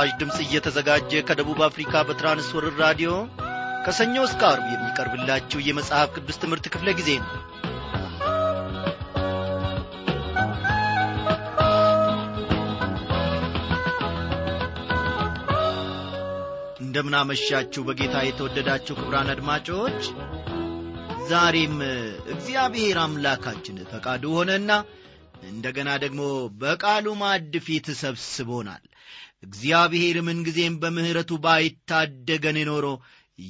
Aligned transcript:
ይህ 0.00 0.10
በምስራች 0.10 0.20
ድምፅ 0.20 0.36
እየተዘጋጀ 0.42 1.20
ከደቡብ 1.28 1.60
አፍሪካ 1.66 1.92
በትራንስወርር 2.08 2.74
ራዲዮ 2.82 3.10
ከሰኞ 3.84 4.14
እስከ 4.26 4.42
አርብ 4.48 4.66
የሚቀርብላችሁ 4.72 5.58
የመጽሐፍ 5.62 6.08
ቅዱስ 6.16 6.36
ትምህርት 6.42 6.66
ክፍለ 6.72 6.88
ጊዜ 6.98 7.10
ነው። 7.20 7.30
እንደምናመሻችሁ 16.84 17.82
በጌታ 17.88 18.22
የተወደዳችሁ 18.24 18.96
ክብራን 19.00 19.30
አድማጮች 19.34 20.00
ዛሬም 21.30 21.76
እግዚአብሔር 22.34 23.00
አምላካችን 23.04 23.82
ፈቃዱ 23.92 24.24
ሆነና 24.36 24.70
እንደገና 25.50 25.90
ደግሞ 26.04 26.22
በቃሉ 26.62 27.08
ማዕድ 27.20 27.56
ፊት 27.66 27.88
ሰብስቦናል 28.00 28.84
እግዚአብሔር 29.42 30.16
ምንጊዜም 30.26 30.74
በምሕረቱ 30.82 31.32
ባይታደገን 31.44 32.58
ኖሮ 32.68 32.86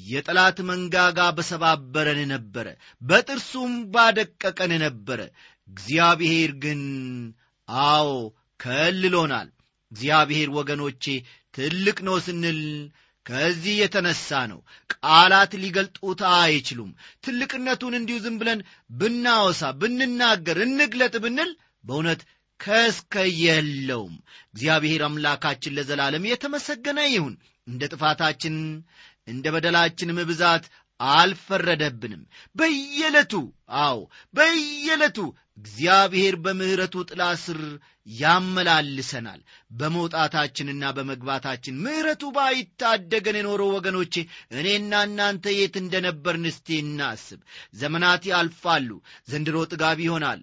የጠላት 0.06 0.58
መንጋጋ 0.68 1.18
በሰባበረን 1.36 2.20
ነበረ 2.32 2.66
በጥርሱም 3.02 3.74
ባደቀቀን 3.94 4.72
ነበረ። 4.84 5.20
እግዚአብሔር 5.68 6.50
ግን 6.64 6.82
አዎ 7.68 8.10
ከልሎናል። 8.60 9.48
እግዚአብሔር 9.92 10.48
ወገኖቼ 10.56 11.04
ትልቅ 11.54 11.98
ነው 12.08 12.16
ስንል 12.26 12.60
ከዚህ 13.26 13.74
የተነሳ 13.78 14.28
ነው። 14.52 14.60
ቃላት 14.94 15.52
ሊገልጡት 15.62 16.20
አይችሉም። 16.34 16.90
ትልቅነቱን 17.24 17.94
እንዲሁ 17.98 18.18
ዝም 18.24 18.36
ብለን 18.40 18.60
ብናወሳ 18.98 19.70
ብንናገር 19.80 20.58
እንግለጥ 20.66 21.14
ብንል 21.24 21.50
በእውነት 21.84 22.20
ከስከ 22.60 23.14
የለውም 23.40 24.14
እግዚአብሔር 24.48 25.02
አምላካችን 25.06 25.76
ለዘላለም 25.76 26.28
የተመሰገነ 26.30 27.00
ይሁን። 27.10 27.34
እንደ 27.66 27.82
ጥፋታችን 27.92 28.56
እንደ 29.28 29.46
በደላችንም 29.54 30.18
ብዛት 30.28 30.64
አልፈረደብንም። 31.00 32.22
በየዕለቱ 32.56 33.32
አዎ 33.82 33.98
በየዕለቱ 34.34 35.18
እግዚአብሔር 35.58 36.34
በምሕረቱ 36.44 36.96
ጥላ 37.08 37.22
ስር 37.44 37.60
ያመላልሰናል። 38.20 39.40
በመውጣታችንና 39.78 40.84
በመግባታችን 40.96 41.80
ምሕረቱ 41.84 42.22
ባይታደገን 42.36 43.38
የኖረው 43.38 43.70
ወገኖቼ 43.76 44.14
እኔና 44.54 45.02
እናንተ 45.08 45.54
የት 45.56 45.76
እንደነበርን 45.82 46.46
እስቲ 46.52 46.78
እናስብ። 46.84 47.40
ዘመናት 47.76 48.24
ያልፋሉ 48.32 48.90
ዘንድሮ 49.28 49.66
ጥጋብ 49.72 50.00
ይሆናል 50.06 50.40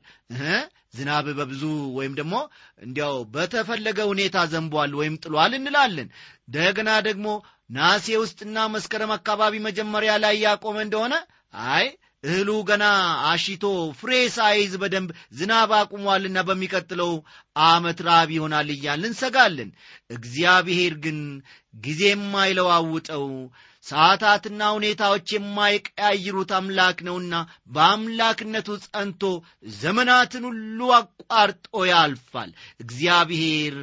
ዝናብ 0.95 1.27
በብዙ 1.37 1.61
ወይም 1.97 2.13
ደግሞ 2.19 2.35
እንዲያው 2.81 3.15
በተፈለገ 3.33 3.99
ሁኔታ 4.11 4.45
ዘንቧል 4.51 4.93
ወይም 4.99 5.15
ጥሏል 5.23 5.53
እንላለን። 5.59 6.09
ደግና 6.55 6.89
ደግሞ 7.07 7.27
ነሐሴ 7.69 8.07
ውስጥና 8.21 8.57
መስከረም 8.73 9.11
አካባቢ 9.15 9.53
መጀመሪያ 9.67 10.13
ላይ 10.23 10.35
ያቆመ 10.45 10.77
እንደሆነ 10.85 11.13
አይ 11.69 11.85
እህሉ 12.23 12.49
ገና 12.67 12.83
አሽቶ 13.29 13.63
ፍሬ 13.97 14.11
ሳይዝ 14.35 14.71
በደንብ 14.81 15.09
ዝናብ 15.37 15.71
አቁሟልና 15.79 16.39
በሚቀጥለው 16.47 17.11
አመት 17.65 17.99
ራብ 18.07 18.29
ይሆናል 18.35 18.69
እያልን 18.75 19.09
እንሰጋለን። 19.09 19.69
እግዚአብሔር 20.15 20.93
ግን 21.03 21.19
ጊዜ 21.79 22.01
የማይለዋውጠው 22.11 23.25
ሰዓታትና 23.85 24.61
ሁኔታዎች 24.75 25.27
የማይቀያይሩት 25.33 26.51
አምላክ 26.57 26.97
ነውና 27.07 27.35
በአምላክነቱ 27.75 28.77
ጸንቶ 28.85 29.23
ዘመናትን 29.77 30.45
ሁሉ 30.49 30.79
አቋርጦ 30.97 31.83
ያልፋል። 31.91 32.51
እግዚአብሔር 32.85 33.75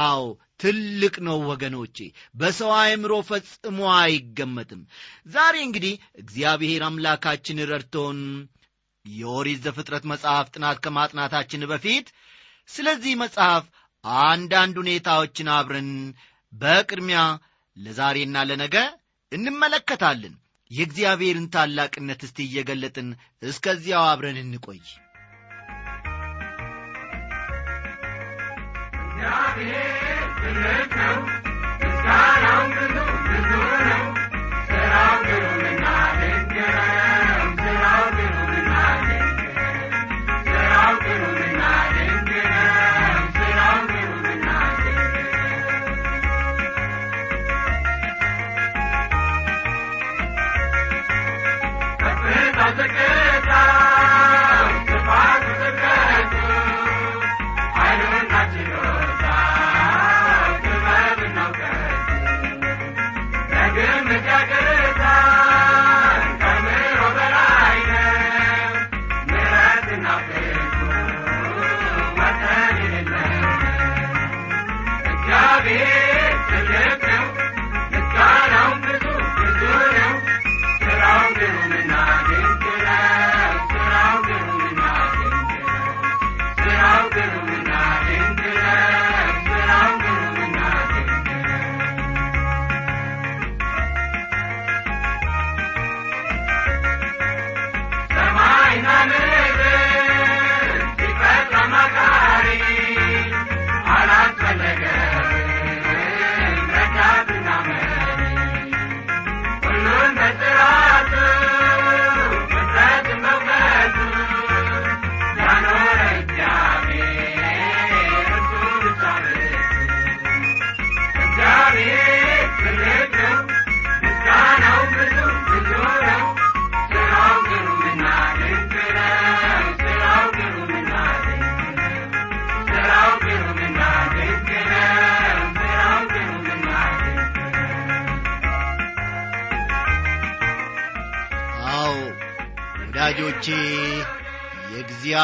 አዎ 0.00 0.22
ትልቅ 0.62 1.14
ነው 1.26 1.38
ወገኖቼ 1.50 1.96
በሰው 2.34 2.70
አእምሮ 2.78 3.12
ፈጽሞ 3.28 3.78
አይገመትም። 3.98 4.82
ዛሬ 5.30 5.56
እንግዲህ 5.66 5.94
እግዚአብሔር 6.22 6.82
አምላካችን 6.88 7.64
ረድቶን 7.70 8.18
የኦሪት 9.04 9.60
ዘፍጥረት 9.66 10.04
መጽሐፍ 10.10 10.48
ጥናት 10.54 10.78
ከማጥናታችን 10.84 11.68
በፊት 11.70 12.08
ስለዚህ 12.68 13.14
መጽሐፍ 13.22 13.64
አንዳንድ 14.24 14.74
ሁኔታዎችን 14.82 15.48
አብረን 15.54 15.88
በቅድሚያ 16.52 17.20
ለዛሬና 17.76 18.38
ለነገ 18.48 18.76
እንመለከታለን። 19.32 20.34
የእግዚአብሔርን 20.70 21.46
ታላቅነት 21.48 22.20
እስቲ 22.26 22.38
እየገለጥን 22.44 23.08
እስከዚያው 23.42 24.04
አብረን 24.08 24.38
እንቆይ። 24.42 24.80
እግዚአብሔር 29.02 30.20
ነው 30.96 31.16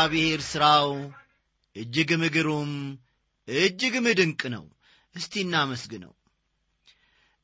የእግዚአብሔር 0.08 0.40
ሥራው 0.46 0.88
እጅግም 1.76 2.22
ግሩም 2.34 2.72
እጅግም 3.48 4.06
ድንቅ 4.18 4.42
ነው። 4.52 4.64
እስቲ 5.14 5.32
እናመስግነው። 5.42 6.12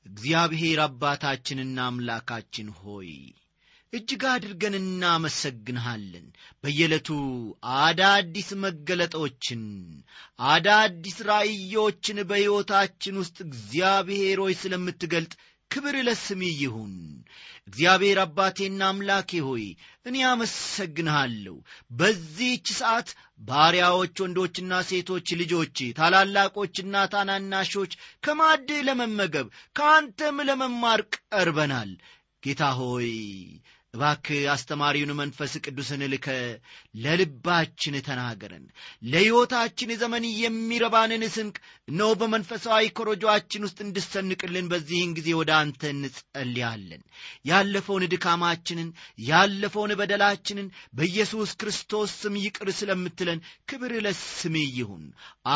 እግዚአብሔር 0.07 0.79
አባታችንና 0.85 1.79
አምላካችን 1.87 2.69
ሆይ 2.79 3.11
እጅግ 3.93 4.23
አድርገን 4.31 4.75
እናመሰግንሃለን። 4.81 6.27
በየዕለቱ 6.63 7.09
አዳዲስ 7.79 8.49
መገለጦችን 8.65 9.65
አዳዲስ 10.49 11.19
ራእዮችን 11.29 12.21
በሕይወታችን 12.31 13.21
ውስጥ 13.23 13.39
እግዚአብሔር 13.49 14.41
ሆይ 14.45 14.57
ስለምትገልጥ 14.63 15.35
ክብር 15.73 15.97
ለስም 16.07 16.41
ይሁን። 16.55 16.95
እግዚአብሔር 17.69 18.19
አባቴና 18.23 18.83
አምላኬ 18.89 19.41
ሆይ 19.47 19.65
እኔ 20.07 20.17
አመሰግንሃለሁ። 20.31 21.57
በዚህች 21.99 22.67
ሰዓት 22.79 23.11
ባሪያዎች 23.41 24.15
ወንዶችና 24.23 24.73
ሴቶች 24.89 25.29
ልጆች 25.41 25.79
ታላላቆችና 25.99 27.05
ታናናሾች 27.13 27.93
ከማዕድህ 28.25 28.81
ለመመገብ 28.89 29.47
ከአንተም 29.77 30.39
ለመማር 30.49 31.03
ቀርበናል። 31.17 31.93
ጌታ 32.43 32.63
ሆይ 32.79 33.11
እባክህ 33.95 34.45
አስተማሪውን 34.53 35.11
መንፈስ 35.17 35.55
ቅዱስን 35.65 36.03
ልከ 36.13 36.27
ለልባችን 36.97 37.97
ተናገረን። 38.07 38.63
ለሕይወታችን 39.05 39.91
ዘመን 40.03 40.25
የሚረባንን 40.35 41.23
ስንቅ 41.35 41.57
እነሆ 41.89 42.09
በመንፈሳዊ 42.21 42.85
ኮረጆአችን 42.99 43.65
ውስጥ 43.67 43.79
እንድሰንቅልን 43.85 44.71
በዚህን 44.71 45.11
ጊዜ 45.19 45.29
ወደ 45.41 45.51
አንተ 45.59 45.83
እንጸልያለን። 45.91 47.03
ያለፈውን 47.51 48.07
ድካማችንን 48.15 48.89
ያለፈውን 49.27 49.93
በደላችንን 50.01 50.71
በኢየሱስ 50.95 51.53
ክርስቶስ 51.61 52.17
ስም 52.23 52.41
ይቅር 52.45 52.71
ስለምትለን 52.79 53.43
ክብር 53.69 53.95
ለስም 54.07 54.57
ይሁን። 54.73 55.05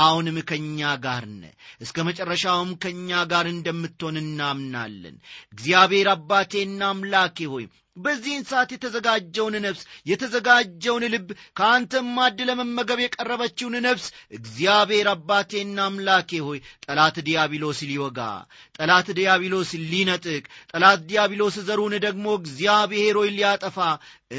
አሁንም 0.01 0.39
ከእኛ 0.49 0.93
ጋር 1.05 1.27
ነ። 1.35 1.43
እስከ 1.81 2.07
መጨረሻውም 2.09 2.77
ከእኛ 2.85 3.25
ጋር 3.33 3.49
እንደምትሆን 3.55 4.23
እናምናለን። 4.23 5.19
እግዚአብሔር 5.53 6.11
አባቴና 6.15 6.83
አምላኬ 6.93 7.49
ሆይ 7.55 7.67
በዚህን 7.97 8.45
ሰዓት 8.49 8.71
የተዘጋጀውን 8.75 9.55
ነፍስ 9.65 9.83
የተዘጋጀውን 10.11 11.05
ልብ 11.13 11.29
ከአንተም 11.59 12.09
ማድ 12.17 12.39
ለመመገብ 12.49 13.01
የቀረበችውን 13.03 13.77
ነፍስ 13.87 14.07
እግዚአብሔር 14.39 15.09
አባቴና 15.13 15.79
አምላኬ 15.87 16.41
ሆይ 16.47 16.59
ጠላት 16.87 17.19
ዲያብሎስ 17.29 17.81
ሊወጋ 17.91 18.21
ጠላት 18.79 19.09
ዲያብሎስ 19.19 19.71
ሊነጥቅ 19.87 20.43
ጠላት 20.73 21.01
ዲያብሎስ 21.09 21.57
ዘሩን 21.69 21.97
ደግሞ 22.07 22.27
እግዚአብሔር 22.41 23.17
ሆይ 23.23 23.31
ሊያጠፋ 23.37 23.79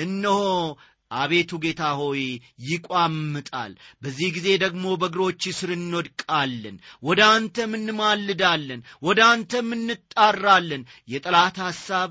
እነሆ 0.02 0.38
አቤቱ 1.12 1.52
ጌታ 1.64 1.82
ሆይ 2.00 2.22
ይቋምጣል። 2.70 3.74
በዚህ 4.02 4.30
ጊዜ 4.38 4.48
ደግሞ 4.64 4.86
በእግሮች 5.02 5.44
ስር 5.60 5.70
እንወድቃለን 5.76 6.78
ወደ 7.04 7.22
አንተም 7.36 7.72
እንማልዳለን 7.78 8.82
ወደ 9.04 9.20
አንተም 9.30 9.70
እንጣራለን። 9.78 10.84
የጠላት 11.08 11.58
ሐሳብ 11.66 12.10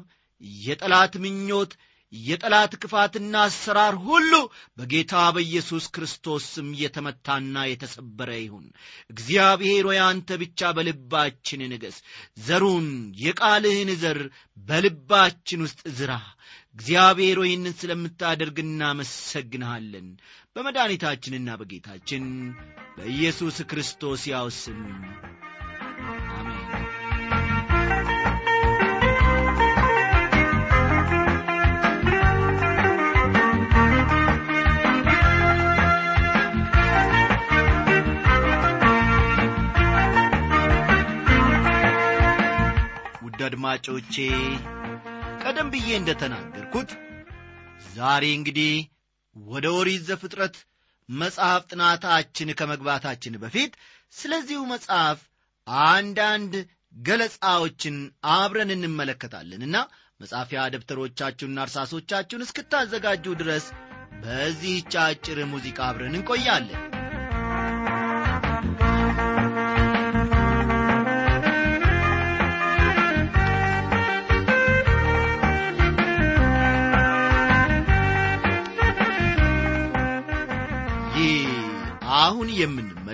የጠላት 0.60 1.14
ምኞት 1.24 1.72
የጠላት 2.12 2.72
ክፋትና 2.82 3.34
አሰራር 3.44 3.94
ሁሉ 4.04 4.32
በጌታ 4.78 5.14
በኢየሱስ 5.34 5.84
ክርስቶስ 5.94 6.44
ስም 6.52 6.68
የተመታና 6.82 7.64
የተሰበረ 7.66 8.30
ይሁን። 8.38 8.66
እግዚአብሔር 9.10 9.84
ሆይ 9.88 9.98
አንተ 10.04 10.38
ብቻ 10.42 10.70
በልባችን 10.76 11.62
ንገስ 11.72 11.96
ዘሩን 12.46 12.86
የቃልህን 13.16 13.90
ዘር 14.02 14.20
በልባችን 14.66 15.64
ውስጥ 15.66 15.82
ዝራ። 15.98 16.14
እግዚአብሔር 16.76 17.38
ሆይ 17.42 17.52
ስለምታደርግ 17.78 18.56
እናመሰግንሃለን። 18.64 20.08
በመድኃኒታችንና 20.56 21.50
በጌታችን 21.60 22.24
በኢየሱስ 22.96 23.58
ክርስቶስ 23.70 24.22
ያው 24.32 24.48
ስም 24.58 24.80
ውድ 43.36 43.42
አድማጮቼ 43.46 44.14
ቀደም 45.42 45.68
ብዬ 45.72 45.88
እንደ 45.98 46.10
ተናገርኩት 46.20 46.90
ዛሬ 47.96 48.24
እንግዲህ 48.36 48.70
ወደ 49.36 49.66
ኦሪት 49.78 50.02
ዘፍጥረት 50.08 50.56
መጽሐፍ 51.08 51.66
ጥናታችን 51.70 52.54
ከመግባታችን 52.60 53.38
በፊት 53.42 53.72
ስለዚሁ 54.12 54.60
መጽሐፍ 54.72 55.18
አንዳንድ 55.88 56.54
ገለጻዎችን 57.00 57.98
አብረን 58.36 58.72
እንመለከታለንና 58.76 59.76
መጻፊያ 60.20 60.62
ደብተሮቻችሁንና 60.74 61.66
እርሳሶቻችሁን 61.66 62.46
እስክታዘጋጁ 62.46 63.34
ድረስ 63.42 63.66
በዚህች 64.22 64.94
አጭር 65.04 65.40
ሙዚቃ 65.52 65.80
አብረን 65.90 66.16
እንቆያለን 66.20 66.80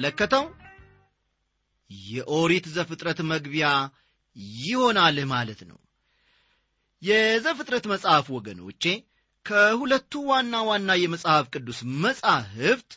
የምንመለከተው 0.03 0.45
የኦሪት 1.91 2.67
ዘፍጥረት 2.75 3.19
መግቢያ 3.31 3.67
ይሆናል 4.61 5.17
ማለት 5.33 5.61
ነው። 5.71 5.79
የዘፍጥረት 7.03 7.85
መጽሐፍ 7.93 8.27
ወገኖቼ 8.37 8.83
ከሁለቱ 9.47 10.13
ዋና 10.31 10.55
ዋና 10.69 10.91
የመጽሐፍ 11.03 11.45
ቅዱስ 11.55 11.79
መጻሕፍት 12.05 12.91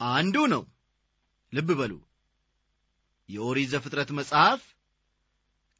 አንዱ 0.00 0.36
ነው። 0.54 0.62
ልብ 1.52 1.68
በሉ። 1.80 1.92
የኦሪት 3.28 3.68
ዘፍጥረት 3.74 4.10
መጽሐፍ 4.18 4.62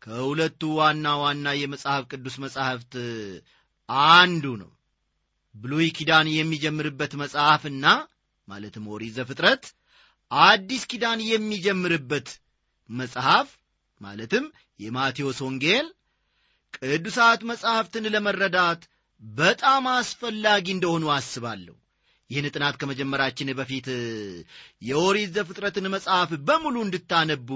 ከሁለቱ 0.03 0.63
ዋና 0.79 1.07
ዋና 1.23 1.47
የመጽሐፍ 1.61 2.05
ቅዱስ 2.13 2.37
መጻሕፍት 2.45 2.95
አንዱ 4.11 4.47
ነው። 4.63 4.71
ብሉይ 5.55 5.89
ኪዳን 5.97 6.27
የሚጀምርበት 6.35 7.15
መጽሐፍና 7.23 7.87
ማለትም 8.49 8.85
ኦሪት 8.95 9.15
ዘፍጥረት 9.19 9.65
አዲስ 10.31 10.83
ኪዳን 10.91 11.21
የሚጀምርበት 11.29 12.29
መጽሐፍ 12.91 13.49
ማለትም 14.01 14.45
የማቴዎስ 14.81 15.39
ወንጌል 15.47 15.87
ቅዱሳት 16.79 17.41
መጻሕፍትን 17.51 18.05
ለመረዳት 18.15 18.83
በጣም 19.23 19.85
አስፈላጊ 19.95 20.67
እንደሆኑ 20.75 21.05
አስባለሁ። 21.17 21.75
ይህን 22.31 22.47
ጥናት 22.55 22.75
ከመጀመራችን 22.81 23.49
በፊት 23.59 23.87
የኦሪት 24.83 25.31
ዘፍጥረትን 25.37 25.87
መጽሐፍ 25.95 26.31
በሙሉ 26.49 26.77
እንድታነቡ 26.85 27.49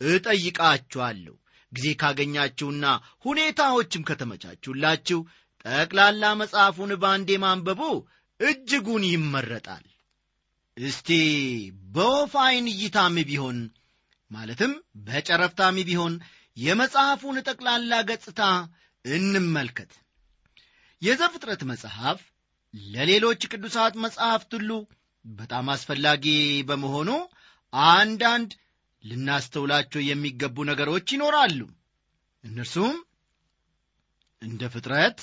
እጠይቃችኋለሁ። 0.00 1.34
ጊዜ 1.72 1.86
ካገኛችሁና 2.00 2.84
ሁኔታዎችም 3.24 4.06
ከተመቻችሁላችሁ 4.08 5.20
ጠቅላላ 5.64 6.24
መጽሐፉን 6.40 6.92
በአንዴ 7.02 7.30
ማንበቡ 7.44 7.80
እጅጉን 8.40 9.04
ይመረጣል 9.12 9.84
እስቲ 10.76 11.08
በወፍ 11.94 12.32
ዐይን 12.42 12.66
እይታም 12.72 13.14
ቢሆን 13.28 13.58
ማለትም 14.30 14.72
በጨረፍታም 15.06 15.76
ቢሆን 15.88 16.14
የመጽሐፉን 16.56 17.36
ጠቅላላ 17.46 17.92
ገጽታ 18.08 18.42
እንመልከት። 19.04 19.92
የዘፍጥረት 21.02 21.62
መጽሐፍ 21.70 22.20
ለሌሎች 22.74 23.42
ቅዱሳት 23.50 23.94
መጽሐፍት 24.04 24.50
ሁሉ 24.58 24.70
በጣም 25.24 25.66
አስፈላጊ 25.70 26.26
በመሆኑ 26.68 27.10
አንዳንድ 27.92 28.50
ልናስተውላቸው 29.04 30.00
የሚገቡ 30.04 30.64
ነገሮች 30.70 31.08
ይኖራሉ። 31.14 31.60
እነርሱም 32.44 32.94
እንደ 34.42 34.62
ፍጥረት 34.74 35.18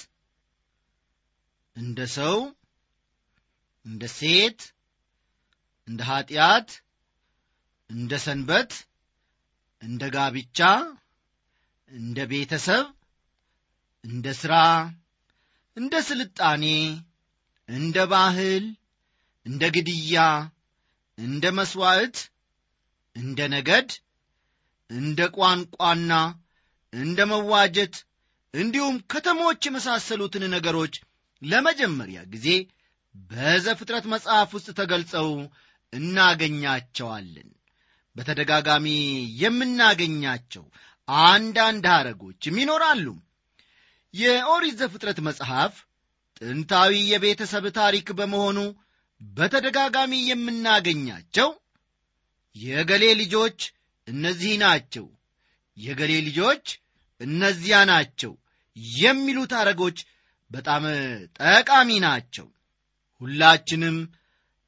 እንደ 1.76 2.00
ሰው 2.16 2.38
እንደ 3.86 4.04
ሴት 4.18 4.60
እንደ 5.88 6.02
ኀጢአት 6.10 6.70
እንደ 7.90 8.13
ሰንበት 8.25 8.72
እንደ 9.82 10.04
ጋብቻ 10.16 10.60
እንደ 11.92 12.20
ቤተሰብ 12.32 12.86
እንደ 14.04 14.28
ሥራ 14.42 14.54
እንደ 15.78 15.94
ስልጣኔ 16.10 16.63
እንደ 17.70 17.98
ባህል 18.12 18.66
እንደ 19.46 19.63
ግድያ 19.75 20.18
እንደ 21.18 21.46
መሥዋዕት 21.60 22.18
እንደ 23.16 23.40
ነገድ 23.56 23.90
እንደ 24.90 25.20
ቋንቋና 25.36 26.13
እንደ 26.94 27.20
መዋጀት 27.32 27.96
እንዲሁም 28.54 28.96
ከተሞች 29.12 29.62
የመሳሰሉትን 29.68 30.44
ነገሮች 30.56 30.96
ለመጀመሪያ 31.42 32.20
ጊዜ 32.34 32.48
በዘፍጥረት 33.30 34.06
መጽሐፍ 34.13 34.50
ውስጥ 34.58 34.70
ተገልጸው 34.80 35.28
እናገኛቸዋለን። 35.94 37.50
በተደጋጋሚ 38.16 38.88
የምናገኛቸው 39.44 40.66
አንዳንድ 41.28 41.86
ሐረጎችም 41.94 42.60
ይኖራሉ። 42.62 43.08
የኦሪት 44.14 44.76
ዘፍጥረት 44.82 45.20
መጽሐፍ 45.28 45.74
ጥንታዊ 46.38 46.94
የቤተሰብ 47.10 47.66
ታሪክ 47.78 48.08
በመሆኑ 48.20 48.60
በተደጋጋሚ 49.22 50.14
የምናገኛቸው 50.30 51.50
የገሌ 52.56 53.04
ልጆች 53.22 53.60
እነዚህ 54.08 54.54
ናቸው 54.64 55.06
የገሌ 55.78 56.14
ልጆች 56.26 56.66
እነዚያ 57.22 57.78
ናቸው 57.90 58.34
የሚሉት 58.98 59.52
አረጎች 59.60 59.98
በጣም 60.52 60.84
ጠቃሚ 61.42 61.90
ናቸው። 62.06 62.48
ሁላችንም 63.22 63.98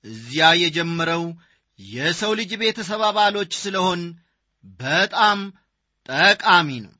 እዚያ 0.06 0.48
የጀመረው 0.62 1.24
የሰው 1.80 2.32
ልጅ 2.40 2.52
ቤተሰብ 2.62 3.02
አባሎች 3.08 3.54
ስለሆን 3.64 4.02
በጣም 4.80 5.40
ጠቃሚ 6.10 6.70
ነው። 6.86 6.94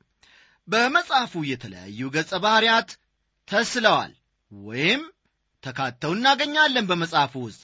በመጽሐፉ 0.68 1.32
የተለያዩ 1.48 2.08
ገጸ 2.14 2.32
ባሕርያት 2.44 2.88
ተስለዋል 3.48 4.12
ወይም 4.52 5.02
ተካተው 5.64 6.12
እናገኛለን 6.16 6.88
በመጽሐፉ 6.90 7.34
ውስጥ። 7.46 7.62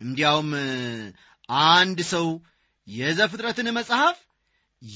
እንዲያውም 0.00 0.50
አንድ 1.68 1.98
ሰው 2.12 2.26
የዘፍጥረትን 2.86 3.68
መጽሐፍ 3.78 4.18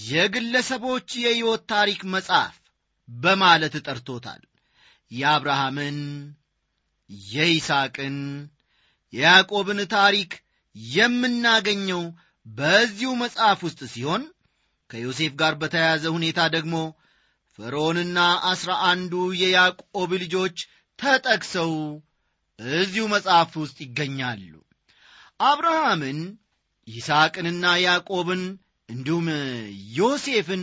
የግለሰቦች 0.08 1.08
የሕይወት 1.22 1.62
ታሪክ 1.72 2.00
መጽሐፍ 2.14 2.54
በማለት 3.08 3.74
ጠርቶታል። 3.86 4.42
የአብርሃምን 5.10 5.98
የይስቅን 7.30 8.16
የያዕቆብን 9.16 9.80
ታሪክ 9.94 10.32
የምናገኘው 10.94 12.02
በዚሁ 12.46 13.10
መጽሐፍ 13.22 13.60
ውስጥ 13.66 13.80
ሲሆን 13.92 14.22
ከዮሴፍ 14.90 15.32
ጋር 15.40 15.54
በተያያዘ 15.60 16.04
ሁኔታ 16.16 16.40
ደግሞ 16.56 16.74
ፈርዖንና 17.58 18.18
ዐሥራ 18.48 18.72
አንዱ 18.88 19.12
የያዕቆብ 19.40 20.10
ልጆች 20.22 20.56
ተጠቅሰው 20.98 21.72
እዚሁ 22.58 23.04
መጽሐፍ 23.14 23.50
ውስጥ 23.62 23.78
ይገኛሉ። 23.84 24.52
አብርሃምን 25.42 26.18
ይስሐቅንና 26.88 27.64
ያዕቆብን 27.84 28.42
እንዲሁም 28.88 29.26
ዮሴፍን 29.98 30.62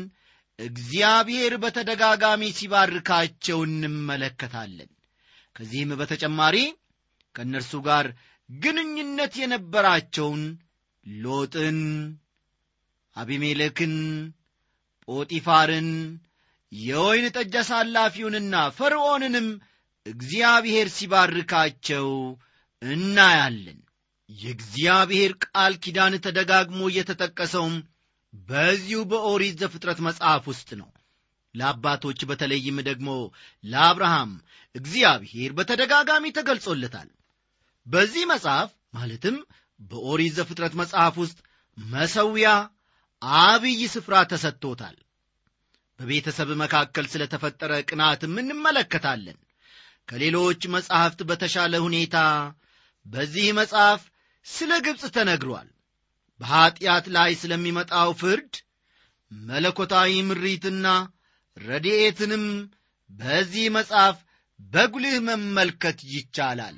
እግዚአብሔር 0.60 1.54
በተደጋጋሚ 1.64 2.44
ሲባርካቸው 2.58 3.60
እንመለከታለን። 3.68 4.90
ከዚህም 5.56 5.92
በተጨማሪ 6.00 6.58
ከእነርሱ 7.36 7.74
ጋር 7.88 8.06
ግንኙነት 8.50 9.34
የነበራቸውን 9.42 10.42
ሎጥን 11.06 11.80
አቢሜሌክን 13.16 13.96
ጶጢፋርን 15.08 15.90
የወይን 16.72 17.26
ጠጅ 17.36 17.56
አሳላፊውንና 17.62 18.56
ፈርዖንንም 18.78 19.48
እግዚአብሔር 20.06 20.88
ሲባርካቸው 20.96 22.08
እናያለን። 22.82 23.80
የእግዚአብሔር 24.30 25.32
ቃል 25.46 25.74
ኪዳን 25.84 26.14
ተደጋግሞ 26.26 26.82
እየተጠቀሰውም 26.90 27.76
በዚሁ 28.48 29.02
በኦሪት 29.12 29.56
ዘፍጥረት 29.62 30.00
መጽሐፍ 30.08 30.44
ውስጥ 30.52 30.70
ነው። 30.80 30.90
ለአባቶች 31.56 32.20
በተለይም 32.30 32.78
ደግሞ 32.88 33.10
ለአብርሃም 33.64 34.32
እግዚአብሔር 34.76 35.52
በተደጋጋሚ 35.58 36.32
ተገልጾለታል 36.38 37.10
በዚህ 37.88 38.24
መጽሐፍ 38.25 38.70
ማለትም 38.94 39.36
በኦሪት 39.80 40.34
ዘፍጥረት 40.38 40.74
መጽሐፍ 40.82 41.16
ውስጥ 41.24 41.38
መሰዊያ 41.78 42.50
አብይ 43.44 43.82
ስፍራ 43.94 44.16
ተሰጥቶታል። 44.32 44.98
በቤተሰብ 46.00 46.50
መካከል 46.62 47.06
ስለ 47.13 47.24
ተፈጠረ 47.34 47.74
ቅናትም 47.90 48.34
እንመለከታለን። 48.42 49.38
ከሌሎች 50.10 50.62
መጻሕፍት 50.75 51.20
በተሻለ 51.30 51.74
ሁኔታ 51.86 52.18
በዚህ 53.06 53.48
መጽሐፍ 53.60 54.02
ስለ 54.46 54.72
ግብፅ 54.86 55.04
ተነግሯል። 55.16 55.70
በኀጢአት 56.40 57.06
ላይ 57.16 57.32
ስለሚመጣው 57.42 58.10
ፍርድ 58.22 58.54
መለኮታዊ 59.32 60.13
ምሪትና 60.30 60.88
ረድኤትንም 61.58 62.46
በዚህ 63.10 63.66
መጽሐፍ 63.78 64.18
በጉልህ 64.60 65.16
መመልከት 65.30 66.00
ይቻላል 66.13 66.78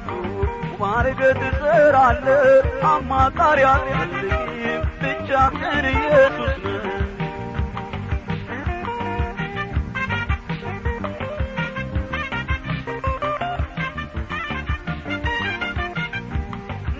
ማርገት 0.81 1.39
ትሰራለ 1.43 2.25
አማካሪ 2.91 3.59
አትፈልጊም 3.71 4.47
ብቻህን 5.01 5.85
ኢየሱስ 5.93 6.55
ነው 6.65 6.77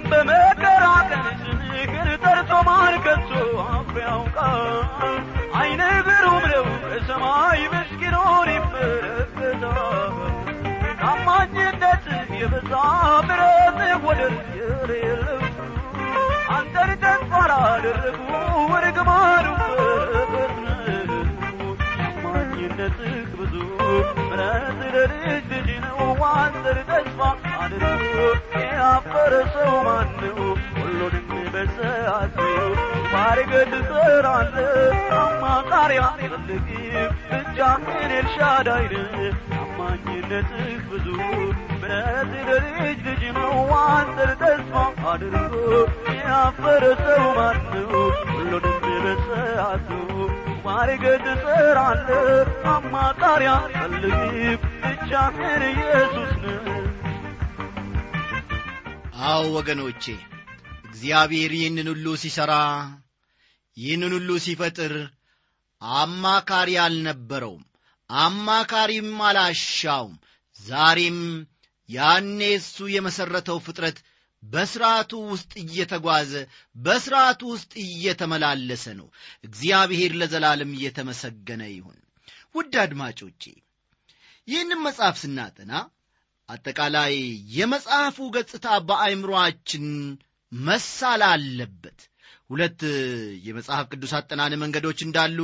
በመከራ 0.10 0.86
ቀን 1.10 1.26
ስምህን 1.42 1.88
ጠርቶ 2.24 2.52
ማን 2.68 2.96
ከቶ 3.06 3.32
አፍሮ 3.68 3.98
ያውቃል። 4.04 5.20
አይነ 5.60 5.82
ብሩም 6.08 6.44
ነው 6.52 6.66
ከሰማይ 6.84 7.62
ምስኪኑን 7.74 8.50
ይመለከታል 8.56 10.16
ታማኝነት 11.02 12.06
የበዛ 12.40 12.74
ትሰራለህ 33.72 34.98
አማካሪ 35.18 35.92
አትፈልግም 36.00 36.68
ብቻህን 37.30 37.84
ኤልሻዳይ 38.10 38.86
ታማኝነትህ 39.84 40.82
ብዙ 40.90 41.06
ምሕረት 41.82 42.32
ለልጅ 42.48 43.00
ልጅ 43.08 43.22
ነው 43.38 43.56
ተስፋ 44.42 44.74
አድርጎ 45.12 45.54
ያፈረ 46.22 46.84
ሰው 47.02 47.24
ማን 47.38 47.58
ነው 47.72 47.94
ሁሉንም 48.32 48.76
በሰዓቱ 49.06 49.90
ማርገድ 50.66 51.26
ትሰራለህ 51.28 52.28
አማካሪ 52.74 53.44
አትፈልግም 53.54 54.36
ብቻህን 54.84 55.64
ኢየሱስ 55.72 56.32
ነህ 56.44 56.68
አዎ 59.30 59.42
ወገኖቼ 59.58 60.06
እግዚአብሔር 60.90 61.52
ይህንን 61.60 61.90
ሁሉ 61.94 62.16
ሲሠራ 62.24 62.54
ይህንን 63.78 64.14
ሁሉ 64.18 64.32
ሲፈጥር 64.46 64.96
አማካሪ 65.82 66.72
አልነበረውም 66.86 67.62
አማካሪም 68.20 69.10
አላሻውም። 69.27 70.13
ዛሬም 70.60 71.20
ያኔ 71.89 72.39
እሱ 72.58 72.88
የመሠረተው 72.94 73.58
ፍጥረት 73.65 73.98
በሥርዓቱ 74.44 75.12
ውስጥ 75.32 75.51
እየተጓዘ 75.63 76.32
በሥርዓቱ 76.75 77.41
ውስጥ 77.53 77.72
እየተመላለሰ 77.86 78.86
ነው። 79.00 79.08
እግዚአብሔር 79.44 80.13
ለዘላለም 80.22 80.72
እየተመሰገነ 80.77 81.62
ይሁን። 81.72 82.00
ውድ 82.56 82.74
አድማጮቼ 82.84 83.44
ይህንም 84.48 84.80
መጽሐፍ 84.88 85.15
ስናጠና 85.22 85.74
አጠቃላይ 86.50 87.13
የመጽሐፉ 87.58 88.18
ገጽታ 88.36 88.68
በአይምሮአችን 88.88 89.86
መሳል 90.51 91.22
አለበት። 91.30 92.00
ሁለት 92.50 92.82
የመጽሐፍ 93.46 93.86
ቅዱስ 93.91 94.13
አጠናን 94.18 94.53
መንገዶች 94.62 95.00
እንዳሉ 95.06 95.38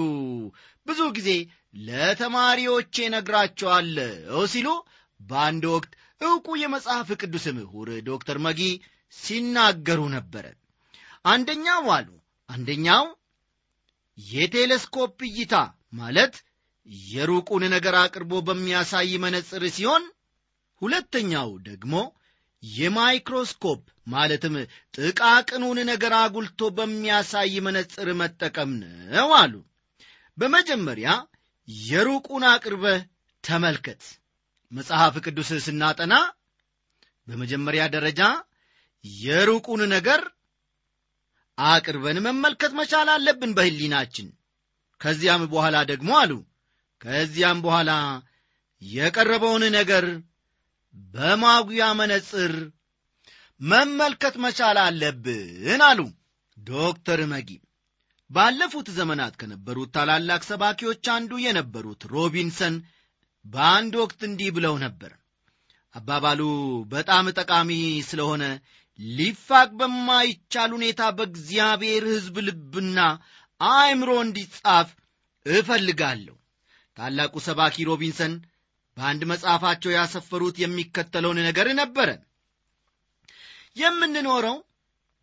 ብዙ 0.87 0.99
ጊዜ 1.17 1.29
ለተማሪዎቼ 1.73 2.95
ነግራቸዋለሁ 3.13 4.39
ሲሉ 4.53 4.67
በአንድ 5.19 5.63
ወቅት 5.73 5.91
ዕውቁ 6.21 6.47
የመጽሐፍ 6.61 7.09
ቅዱስ 7.21 7.45
ምሁር 7.57 7.89
ዶክተር 8.07 8.37
መጊ 8.45 8.61
ሲናገሩ 9.13 10.01
ነበረ። 10.15 10.45
አንደኛው 11.25 11.85
አሉ 11.95 12.09
አንደኛው 12.49 13.05
የቴሌስኮፕ 14.17 15.17
እይታ 15.29 15.55
ማለት 15.99 16.35
የሩቁን 17.07 17.63
ነገር 17.73 17.95
አቅርቦ 18.01 18.33
በሚያሳይ 18.47 19.11
መነጽር 19.23 19.63
ሲሆን 19.77 20.03
ሁለተኛው 20.81 21.49
ደግሞ 21.67 21.93
የማይክሮስኮፕ 22.63 23.81
ማለትም 24.07 24.55
ጥቃቅኑን 24.97 25.79
ነገር 25.89 26.13
አጉልቶ 26.19 26.69
በሚያሳይ 26.77 27.53
መነጽር 27.67 28.09
መጠቀም 28.21 28.71
ነው 28.81 29.31
አሉ። 29.39 29.53
በመጀመሪያ 30.37 31.09
የሩቁን 31.67 32.43
አቅርበህ 32.51 32.99
ተመልከት። 33.43 34.01
መጽሐፍ 34.71 35.15
ቅዱስ 35.25 35.49
ስናጠና 35.65 36.13
በመጀመሪያ 37.27 37.83
ደረጃ 37.95 38.21
የሩቁን 39.05 39.81
ነገር 39.89 40.21
አቅርበን 41.57 42.17
መመልከት 42.25 42.71
መቻል 42.79 43.07
አለብን 43.13 43.51
በሕሊናችን። 43.57 44.27
ከዚያም 45.01 45.43
በኋላ 45.51 45.77
ደግሞ 45.91 46.09
አሉ 46.21 46.31
ከዚያም 47.01 47.59
በኋላ 47.65 47.91
የቀረበውን 48.81 49.63
ነገር 49.75 50.05
በማጉያ 51.13 51.85
መነጽር 51.99 52.53
መመልከት 53.61 54.35
መቻል 54.43 54.77
አለብን 54.83 55.81
አሉ 55.81 55.99
ዶክተር 56.57 57.21
መጊ 57.33 57.49
ባለፉት 58.29 58.87
ዘመናት 58.95 59.33
ከነበሩት 59.41 59.89
ታላላቅ 59.95 60.41
ሰባኪዎች 60.49 61.05
አንዱ 61.13 61.31
የነበሩት 61.43 62.01
ሮቢንሰን 62.13 62.75
በአንድ 63.45 63.93
ወቅት 64.01 64.21
እንዲህ 64.27 64.49
ብለው 64.55 64.75
ነበር። 64.83 65.11
አባባሉ 65.95 66.41
በጣም 66.91 67.25
ጠቃሚ 67.37 67.71
ስለሆነ 68.09 68.43
ሊፋቅ 68.99 69.69
በማይቻል 69.79 70.71
ሁኔታ 70.77 71.01
በእግዚአብሔር 71.17 72.03
ሕዝብ 72.11 72.35
ልብና 72.47 72.99
አእምሮ 73.61 74.11
እንዲጻፍ 74.25 74.89
እፈልጋለሁ። 75.45 76.35
ታላቁ 76.97 77.33
ሰባኪ 77.47 77.85
ሮቢንሰን 77.89 78.33
በአንድ 78.97 79.23
መጽሐፋቸው 79.31 79.91
ያሰፈሩት 79.95 80.55
የሚከተለውን 80.61 81.39
ነገር 81.47 81.67
ነበረ። 81.81 82.09
የምንኖረው 83.77 84.57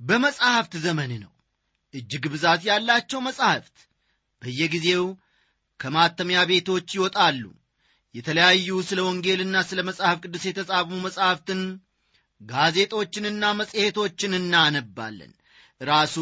በመጻሕፍት 0.00 0.74
ዘመን 0.84 1.12
ነው 1.22 1.30
እጅግ 1.94 2.24
ብዛት 2.32 2.62
ያላቸው 2.68 3.20
መጻሕፍት 3.26 3.76
በየጊዜው 4.42 5.04
ከማተሚያ 5.80 6.40
ቤቶች 6.50 6.88
ይወጣሉ። 6.96 7.42
የተለያዩ 8.14 8.68
ስለ 8.88 9.00
ወንጌልና 9.06 9.56
ስለ 9.68 9.80
መጽሐፍ 9.88 10.18
ቅዱስ 10.24 10.44
የተጻፉ 10.48 10.90
መጻሕፍትን 11.06 11.62
ጋዜጦችንና 12.40 13.44
መጽሔቶችን 13.60 14.32
እናነባለን። 14.40 15.32
ራሱ 15.80 16.16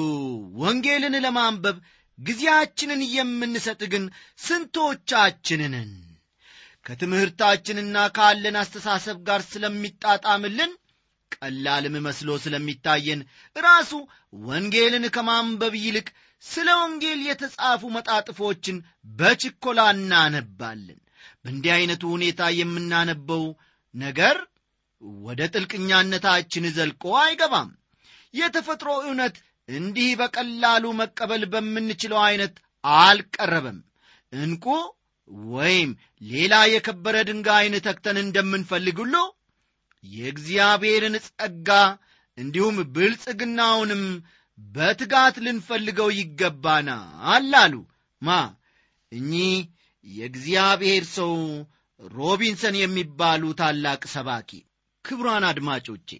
ወንጌልን 0.62 1.17
ለማንበብ 1.25 1.76
ጊዜያችንን 2.19 3.00
የምንሰጥ 3.14 3.81
ግን 3.93 4.05
ስንቶቻችንን? 4.47 5.91
ከትምህርታችንና 6.87 7.97
ካለን 8.17 8.57
አስተሳሰብ 8.62 9.19
ጋር 9.29 9.41
ስለሚጣጣምልን 9.50 10.73
ቀላልም 11.35 11.95
መስሎ 12.07 12.31
ስለሚታየን 12.43 13.21
ራሱ 13.57 13.91
ወንጌልን 14.47 15.05
ከማንበብ 15.17 15.75
ይልቅ 15.83 16.09
ስለ 16.45 16.69
ወንጌል 16.81 17.21
የተጻፉ 17.27 17.83
መጣጥፎችን 17.97 18.77
በችኮላ 19.19 19.81
እናነባለን። 19.97 20.99
በእንዲህ 21.43 21.73
ዐይነቱ 21.77 22.03
ሁኔታ 22.15 22.43
የምናነበው 22.59 23.45
ነገር 23.95 24.37
ወደ 25.23 25.41
ጥልቅኛነታችን 25.55 26.65
ዘልቆ 26.77 27.05
አይገባም። 27.23 27.71
የተፈጥሮ 28.35 28.91
እውነት 29.05 29.37
እንዲህ 29.69 30.11
በቀላሉ 30.21 30.85
መቀበል 31.01 31.43
በምንችለው 31.53 32.21
ዐይነት 32.25 32.55
አልቀረበም። 32.85 33.79
እንቁ 34.33 34.65
ወይም 35.53 35.91
ሌላ 36.25 36.55
የከበረ 36.71 37.17
ድንጋይን 37.29 37.75
ተክተን 37.87 38.17
እንደምንፈልግ 38.23 38.99
የእግዚአብሔርን 40.05 41.17
ጸጋ 41.27 41.69
እንዲሁም 42.39 42.77
ብልጽግናውንም 42.95 44.05
በትጋት 44.59 45.37
ልንፈልገው 45.45 46.09
ይገባናል 46.13 47.53
አሉ። 47.55 47.75
ማ? 48.23 48.31
እኚህ 49.13 49.55
የእግዚአብሔር 50.07 51.05
ሰው 51.17 51.33
ሮቢንሰን 52.01 52.77
የሚባሉ 52.79 53.53
ታላቅ 53.61 54.03
ሰባኪ። 54.15 54.51
ክቡራን 55.05 55.45
አድማጮቼ 55.45 56.11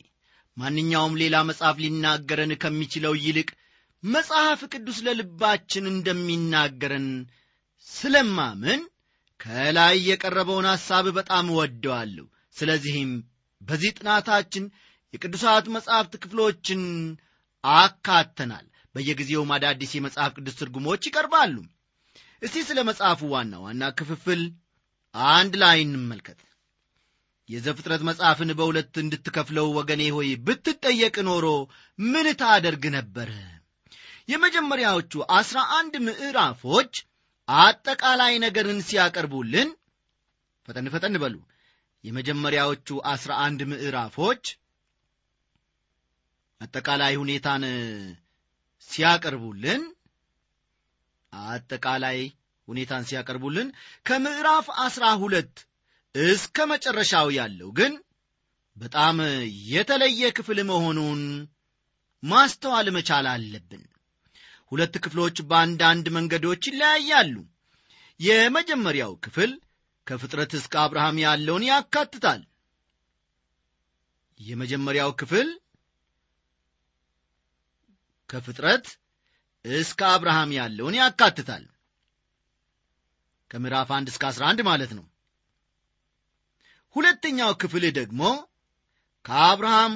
ማንኛውም 0.57 1.19
ሌላ 1.21 1.37
መጽሐፍ 1.49 1.77
ሊናገረን 1.83 2.53
ከሚችለው 2.63 3.15
ይልቅ 3.17 3.49
መጽሐፍ 4.03 4.61
ቅዱስ 4.73 4.99
ለልባችን 5.07 5.85
እንደሚናገረን 5.93 7.09
ስለማምን 7.87 8.81
ከላይ 9.41 9.97
የቀረበውን 10.09 10.67
ሐሳብ 10.73 11.07
በጣም 11.19 11.47
እወደዋለሁ። 11.51 12.27
ስለዚህም 12.57 13.13
በዚህ 13.63 13.91
ጥናታችን 13.99 14.65
የቅዱሳት 15.15 15.67
መጻሕፍት 15.75 16.15
ክፍሎችን 16.23 16.83
አካተናል። 17.65 18.67
በየጊዜውም 18.95 19.53
አዳዲስ 19.57 19.93
የመጽሐፍ 19.97 20.33
ቅዱስ 20.37 20.57
ትርጉሞች 20.61 21.03
ይቀርባሉ። 21.09 21.55
እስቲ 22.43 22.65
ስለ 22.69 22.79
መጽሐፉ 22.89 23.21
ዋና 23.35 23.55
ዋና 23.65 23.83
ክፍፍል 23.99 24.41
አንድ 25.35 25.55
ላይ 25.63 25.79
እንመልከት። 25.87 26.41
የዘፍጥረት 27.49 28.03
መጽሐፍን 28.09 28.51
በሁለት 28.59 28.95
እንድትከፍለው 29.03 29.67
ወገኔ 29.79 30.03
ሆይ 30.17 30.29
ብትጠየቅ 30.47 31.17
ኖሮ 31.29 31.47
ምን 31.99 32.27
ታደርግ 32.43 32.85
ነበረ 32.97 33.31
የመጀመሪያዎቹ 34.33 35.13
አስራ 35.39 35.61
አንድ 35.79 35.95
ምዕራፎች 36.07 36.93
አጠቃላይ 37.49 38.35
ነገርን 38.45 38.79
ሲያቀርቡልን 38.89 39.71
ፈጠን 40.69 40.87
ፈጠን 40.95 41.17
በሉ 41.23 41.35
የመጀመሪያዎቹ 42.05 42.89
አስራ 43.11 43.33
አንድ 43.45 43.61
ምዕራፎች 43.71 44.45
አጠቃላይ 46.61 47.15
ሁኔታን 47.21 47.65
ሲያቀርቡልን 48.89 49.83
አጠቃላይ 51.33 52.19
ሁኔታን 52.69 53.07
ሲያቀርቡልን 53.09 53.69
ከምዕራፍ 54.07 54.67
አስራ 54.85 55.05
ሁለት 55.23 55.55
እስከ 56.15 56.67
መጨረሻው 56.73 57.29
ያለው 57.39 57.71
ግን 57.79 57.93
በጣም 58.77 59.17
የተለየ 59.73 60.31
ክፍል 60.37 60.59
መሆኑን 60.71 61.23
ማስተዋል 62.23 62.89
መቻል 62.97 63.27
አለብን። 63.33 63.83
ሁለት 64.73 64.95
ክፍሎች 65.05 65.37
በአንዳንድ 65.49 66.07
መንገዶች 66.17 66.63
ይለያያሉ። 66.69 67.35
የመጀመሪያው 68.21 69.13
ክፍል 69.25 69.51
ከፍጥረት 70.07 70.53
እስከ 70.59 70.75
አብርሃም 70.83 71.17
ያለውን 71.25 71.65
ያካትታል። 71.69 72.41
የመጀመሪያው 74.41 75.11
ክፍል 75.21 75.49
ከፍጥረት 78.31 78.87
እስከ 79.65 80.01
አብርሃም 80.13 80.51
ያለውን 80.59 80.95
ያካትታል። 81.01 81.65
ከምዕራፍ 83.51 83.91
አንድ 83.97 84.09
እስከ 84.13 84.23
አስራ 84.31 84.43
አንድ 84.51 84.61
ማለት 84.69 84.93
ነው። 84.99 85.05
ሁለተኛው 86.97 87.53
ክፍል 87.63 87.85
ደግሞ 87.99 88.23
ከአብርሃም 89.25 89.95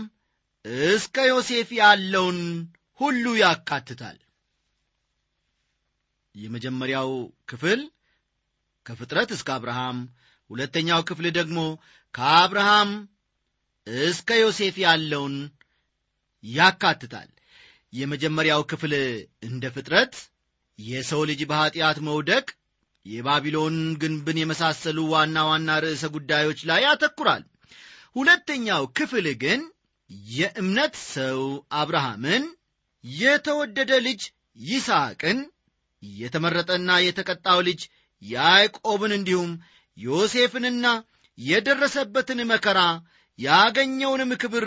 እስከ 0.89 1.27
ዮሴፍ 1.29 1.69
ያለውን 1.81 2.39
ሁሉ 3.01 3.25
ያካትታል። 3.41 4.19
የመጀመሪያው 6.35 7.11
ክፍል 7.49 7.81
ከፍጥረት 8.87 9.31
እስከ 9.37 9.49
አብርሃም 9.55 9.99
ሁለተኛው 10.51 11.01
ክፍል 11.09 11.27
ደግሞ 11.39 11.59
ከአብርሃም 12.15 12.91
እስከ 13.87 14.39
ዮሴፍ 14.43 14.77
ያለውን 14.85 15.35
ያካትታል። 16.45 17.29
የመጀመሪያው 17.93 18.63
ክፍል 18.71 18.93
እንደ 19.43 19.65
ፍጥረት 19.75 20.15
የሰው 20.79 21.21
ልጅ 21.31 21.41
በኀጢአት 21.51 21.99
መውደቅ 22.09 22.47
የባቢሎን 23.07 23.77
ግንብን 24.03 24.39
የመሳሰሉ 24.41 24.99
ዋና 25.13 25.45
ዋና 25.49 25.79
ርዕሰ 25.85 26.05
ጉዳዮች 26.17 26.61
ላይ 26.71 26.81
ያተኩራል። 26.87 27.45
ሁለተኛው 28.17 28.83
ክፍል 28.99 29.27
ግን 29.43 29.61
የእምነት 30.31 30.95
ሰው 31.11 31.41
አብርሃምን 31.81 32.45
የተወደደ 33.05 33.93
ልጅ 34.07 34.23
ይስሐቅን 34.67 35.39
የተመረጠና 36.03 36.91
የተቀጣው 37.05 37.59
ልጅ 37.69 37.81
ያዕቆብን 38.23 39.13
እንዲሁም 39.17 39.51
ዮሴፍንና 39.99 40.87
የደረሰበትን 41.39 42.41
መከራ 42.53 42.81
ያገኘውንም 43.39 44.31
ክብር 44.43 44.67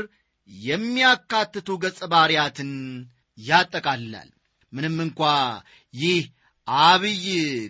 የሚያካትቱ 0.50 1.70
ገጸ 1.84 2.00
ባርያትን 2.12 2.72
ያጠቃልላል። 3.38 4.30
ምንም 4.74 4.98
እንኳ 5.06 5.20
ይህ 5.94 6.24
አብይ 6.86 7.24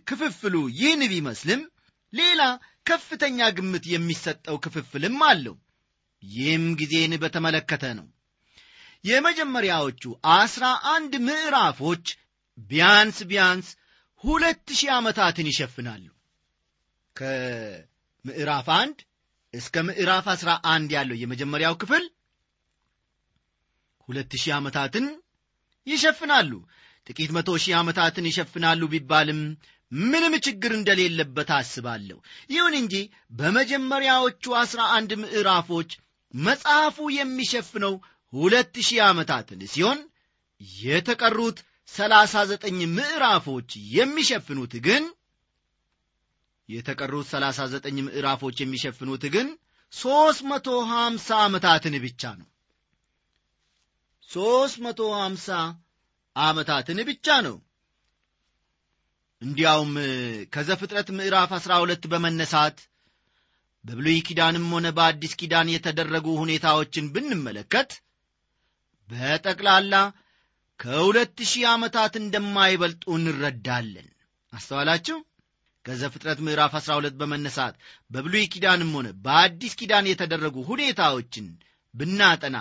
ክፍፍሉ 0.09 0.55
ይህን 0.79 1.01
ቢመስልም 1.11 1.61
ሌላ 2.13 2.41
ከፍተኛ 2.85 3.49
ግምት 3.57 3.83
የሚሰጠው 3.93 4.55
ክፍፍልም 4.65 5.17
አለው። 5.29 5.55
ይህም 6.23 6.65
ጊዜን 6.79 7.13
በተመለከተ 7.23 7.83
ነው። 7.99 8.07
የመጀመሪያዎቹ 9.03 10.03
አስራ 10.37 10.65
አንድ 10.93 11.13
ምዕራፎች 11.27 12.05
ቢያንስ 12.69 13.19
ቢያንስ 13.29 13.67
ሁለት 14.23 14.67
ሺህ 14.79 14.89
ዓመታትን 14.95 15.47
ይሸፍናሉ። 15.51 16.05
ከምዕራፍ 17.15 18.67
አንድ 18.79 18.97
እስከ 19.53 19.75
ምዕራፍ 19.87 20.25
አስራ 20.33 20.49
አንድ 20.73 20.89
ያለው 20.97 21.17
የመጀመሪያው 21.19 21.75
ክፍል 21.81 22.03
ሁለት 24.07 24.33
ሺህ 24.41 24.53
ዓመታትን 24.57 25.05
ይሸፍናሉ። 25.87 26.51
ጥቂት 27.07 27.31
መቶ 27.35 27.49
ሺህ 27.63 27.73
ዓመታትን 27.79 28.25
ይሸፍናሉ 28.29 28.81
ቢባልም 28.93 29.39
ምንም 29.91 30.33
ችግር 30.45 30.71
እንደሌለበት 30.77 31.49
አስባለሁ። 31.55 32.17
ይሁን 32.51 32.73
እንጂ 32.81 32.95
በመጀመሪያዎቹ 33.39 34.53
አስራ 34.61 34.81
አንድ 34.97 35.11
ምዕራፎች 35.21 35.91
መጽሐፉ 36.33 36.97
የሚሸፍነው 37.15 37.93
ሁለት 38.33 38.75
ሺህ 38.87 38.99
ዓመታትን 39.07 39.61
ሲሆን 39.73 39.99
የተቀሩት 40.81 41.59
ሰላሳ 41.93 42.33
ዘጠኝ 42.49 42.79
ምዕራፎች 42.95 43.69
የሚሸፍኑት 43.93 44.73
ግን 44.85 45.03
የተቀሩት 46.69 47.27
ሰላሳ 47.31 47.59
ዘጠኝ 47.73 47.97
ምዕራፎች 48.07 48.57
የሚሸፍኑት 48.61 49.23
ግን 49.35 49.47
ሦስት 49.93 50.41
መቶ 50.49 50.67
ሀምሳ 50.89 51.27
ዓመታትን 51.45 51.95
ብቻ 52.03 52.23
ነው። 52.39 52.47
ሦስት 54.29 54.77
መቶ 54.85 55.01
ሀምሳ 55.15 55.47
ዓመታትን 56.35 56.99
ብቻ 57.09 57.27
ነው። 57.47 57.55
እንዲያውም 59.41 59.91
ከዘፍጥረት 60.53 61.09
ምዕራፍ 61.17 61.51
አሥራ 61.57 61.73
ሁለት 61.83 62.03
በመነሳት 62.11 62.77
በብሉይ 63.85 64.17
ኪዳንም 64.27 64.65
ሆነ 64.75 64.87
በአዲስ 64.97 65.33
ኪዳን 65.39 65.67
የተደረጉ 65.73 66.27
ሁኔታዎችን 66.41 67.05
ብንመለከት 67.13 67.91
በጠቅላላ 69.09 69.93
ከሁለት 70.79 71.37
ሺህ 71.49 71.63
ዓመታት 71.71 72.13
እንደማይበልጡ 72.19 73.03
እንረዳለን። 73.15 74.07
አስተዋላችሁ? 74.53 75.17
ከዘፍጥረት 75.85 76.39
ምዕራፍ 76.45 76.73
12 76.79 77.15
በመነሳት 77.19 77.75
በብሉይ 78.11 78.45
ኪዳንም 78.53 78.89
ሆነ 78.97 79.07
በአዲስ 79.25 79.73
ኪዳን 79.79 80.09
የተደረጉ 80.09 80.55
ሁኔታዎችን 80.69 81.45
ብናጠና 81.93 82.57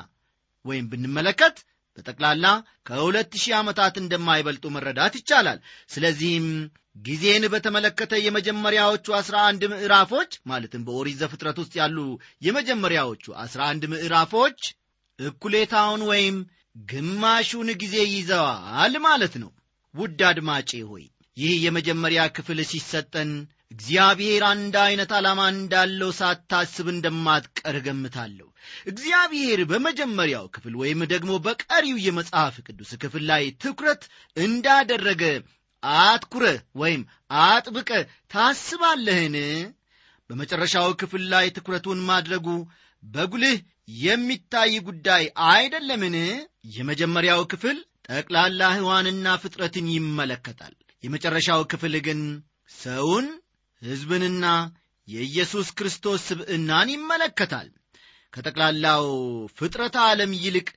ወይም 0.64 0.86
ብንመለከት 0.92 1.56
በጠቅላላ 1.98 2.46
ከሁለት 2.88 3.32
ሺህ 3.42 3.54
ዓመታት 3.60 3.94
እንደማይበልጡ 4.02 4.64
መረዳት 4.74 5.14
ይቻላል። 5.20 5.58
ስለዚህም 5.90 6.46
ጊዜን 7.04 7.44
በተመለከተ 7.52 8.12
የመጀመሪያዎቹ 8.22 9.06
አስራ 9.18 9.36
አንድ 9.48 9.62
ምዕራፎች 9.72 10.30
ማለትም 10.50 10.84
በኦሪት 10.86 11.18
ዘፍጥረት 11.22 11.58
ውስጥ 11.62 11.74
ያሉ 11.80 11.98
የመጀመሪያዎቹ 12.46 13.24
አስራ 13.44 13.60
አንድ 13.72 13.84
ምዕራፎች 13.92 14.60
እኩሌታውን 15.18 16.02
ወይም 16.10 16.36
ግማሹን 16.76 17.68
ጊዜ 17.82 17.96
ይዘዋል 18.08 18.94
ማለት 19.04 19.34
ነው። 19.42 19.50
ውድ 19.94 20.20
አድማጬ 20.28 20.70
ሆይ 20.90 21.04
ይህ 21.36 21.54
የመጀመሪያ 21.64 22.20
ክፍል 22.36 22.58
ሲሰጠን 22.70 23.30
እግዚአብሔር 23.70 24.42
አንድ 24.44 24.74
ዐይነት 24.82 25.10
ዓላማ 25.16 25.40
እንዳለው 25.52 26.10
ሳታስብ 26.18 26.86
እንደማትቀር 26.92 27.76
ገምታለሁ 27.86 28.46
እግዚአብሔር 28.86 29.60
በመጀመሪያው 29.70 30.46
ክፍል 30.54 30.74
ወይም 30.80 31.00
ደግሞ 31.12 31.32
በቀሪው 31.46 31.98
የመጽሐፍ 32.06 32.56
ቅዱስ 32.66 32.92
ክፍል 33.02 33.24
ላይ 33.30 33.44
ትኩረት 33.64 34.04
እንዳደረገ 34.36 35.22
አትኩረ 35.82 36.44
ወይም 36.74 37.02
አጥብቀ 37.42 37.90
ታስባለህን? 38.32 39.36
በመጨረሻው 40.30 40.88
ክፍል 41.00 41.22
ላይ 41.32 41.46
ትኩረቱን 41.56 42.00
ማድረጉ 42.08 42.46
በጉልህ 43.02 43.58
የሚታይ 43.88 44.72
ጉዳይ 44.88 45.24
አይደለምን? 45.48 46.16
የመጀመሪያው 46.76 47.40
ክፍል 47.52 47.78
ጠቅላላ 48.08 48.60
ሕዋንና 48.76 49.26
ፍጥረትን 49.42 49.86
ይመለከታል። 49.94 50.74
የመጨረሻው 51.04 51.62
ክፍል 51.72 51.94
ግን 52.06 52.20
ሰውን 52.78 53.26
ሕዝብንና 53.82 54.46
የኢየሱስ 55.08 55.68
ክርስቶስ 55.78 56.20
ስብዕናን 56.28 56.88
ይመለከታል። 56.94 57.68
ከጠቅላላው 58.32 59.04
ፍጥረት 59.58 59.94
ዓለም 60.06 60.32
ይልቅ 60.42 60.68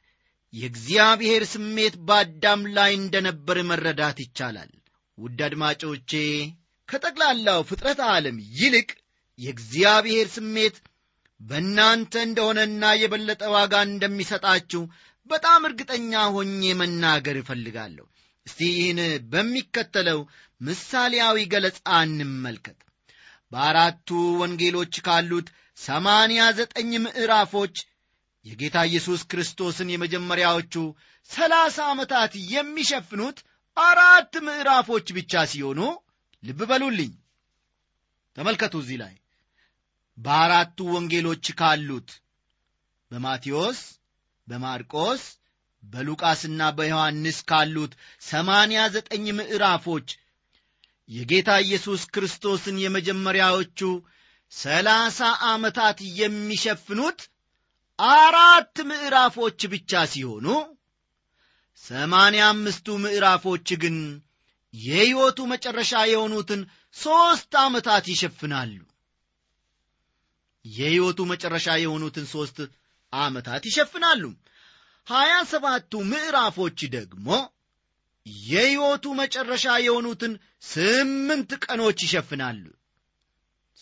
የእግዚአብሔር 0.54 1.44
ስሜት 1.54 1.96
በአዳም 2.08 2.62
ላይ 2.78 2.92
እንደነበር 3.00 3.58
መረዳት 3.70 4.18
ይቻላል። 4.24 4.72
ውድ 5.18 5.40
አድማጮቼ 5.48 6.12
ከጠቅላላው 6.90 7.60
ፍጥረት 7.70 8.00
ዓለም 8.12 8.38
ይልቅ 8.60 8.90
የእግዚአብሔር 9.40 10.28
ስሜት 10.30 10.76
በእናንተ 11.42 12.14
እንደሆነና 12.28 12.84
የበለጠ 13.02 13.44
ዋጋ 13.54 13.76
እንደሚሰጣችሁ 13.88 14.82
በጣም 15.30 15.62
እርግጠኛ 15.68 16.22
ሆኜ 16.36 16.62
መናገር 16.80 17.36
እፈልጋለሁ። 17.40 18.06
እስቲ 18.48 18.60
ይህን 18.72 19.00
በሚከተለው 19.32 20.20
ምሳሌያዊ 20.62 21.38
ገለጻ 21.54 21.80
እንመልከት። 22.06 22.80
በአራቱ 23.52 24.10
ወንጌሎች 24.42 24.96
ካሉት 25.08 25.48
ሰማንያ 25.78 26.42
ዘጠኝ 26.60 26.92
ምዕራፎች 27.06 27.76
የጌታ 28.46 28.78
ኢየሱስ 28.90 29.22
ክርስቶስን 29.32 29.90
የመጀመሪያዎቹ 29.92 30.76
ሰላሳ 31.30 31.78
ዓመታት 31.92 32.32
የሚሸፍኑት 32.54 33.40
አራት 33.78 34.34
ምዕራፎች 34.48 35.08
ብቻ 35.18 35.44
ሲሆኑ 35.52 35.82
ልብ 36.44 36.62
በሉልኝ። 36.72 37.12
ተመልከቱ 38.38 38.76
እዚህ 38.84 38.98
ላይ 39.04 39.14
በአራቱ 40.18 40.78
ወንጌሎች 40.94 41.46
ካሉት 41.60 42.10
በማቴዎስ 43.12 43.80
በማርቆስ 44.48 45.24
በሉቃስና 45.84 46.62
በዮሐንስ 46.78 47.38
ካሉት 47.50 47.94
ሰማንያ 48.22 48.82
ዘጠኝ 48.96 49.26
ምዕራፎች 49.40 50.08
የጌታ 51.10 51.52
ኢየሱስ 51.66 52.02
ክርስቶስን 52.14 52.76
የመጀመሪያዎቹ 52.84 53.80
ሰላሳ 54.52 55.20
ዓመታት 55.50 55.98
የሚሸፍኑት 56.20 57.20
አራት 58.00 58.76
ምዕራፎች 58.92 59.60
ብቻ 59.74 60.02
ሲሆኑ 60.14 60.48
ሰማንያ 61.84 62.44
አምስቱ 62.54 62.88
ምዕራፎች 63.04 63.68
ግን 63.84 63.98
የሕይወቱ 64.74 65.40
መጨረሻ 65.54 65.94
የሆኑትን 66.12 66.62
ሦስት 66.96 67.54
ዓመታት 67.64 68.06
ይሸፍናሉ 68.14 68.72
የሕይወቱ 70.66 71.20
መጨረሻ 71.32 71.68
የሆኑትን 71.82 72.26
ሦስት 72.34 72.58
ዓመታት 73.14 73.64
ይሸፍናሉ። 73.70 74.24
ሀያ 75.08 75.34
ሰባቱ 75.52 76.02
ምዕራፎች 76.12 76.80
ደግሞ 76.96 77.28
የሕይወቱ 78.46 79.06
መጨረሻ 79.22 79.66
የሆኑትን 79.86 80.34
ስምንት 80.68 81.52
ቀኖች 81.66 82.00
ይሸፍናሉ። 82.06 82.64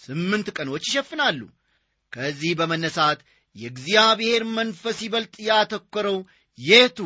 ስምንት 0.02 0.48
ቀኖች 0.58 0.84
ይሸፍናሉ። 0.89 1.39
ከዚህ 2.13 2.52
በመነሳት 2.60 3.20
የእግዚአብሔር 3.56 4.44
መንፈስ 4.58 4.98
ይበልጥ 5.06 5.36
ያተኮረው 5.48 6.18
የቱ 6.60 7.00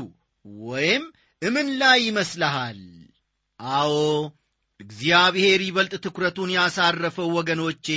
ወይም 0.65 1.03
እምን 1.41 1.67
ላይ 1.81 1.99
ይመስልሃል? 2.07 2.79
አዎ 3.59 3.93
እግዚአብሔር 4.79 5.59
ይበልጥ 5.65 5.93
ትኩረቱን 6.05 6.49
ያሳረፈው 6.55 7.27
ወገኖቼ 7.37 7.87